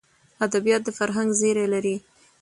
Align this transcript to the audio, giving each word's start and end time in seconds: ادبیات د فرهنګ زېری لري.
ادبیات 0.45 0.81
د 0.85 0.89
فرهنګ 0.97 1.29
زېری 1.39 1.65
لري. 1.73 1.95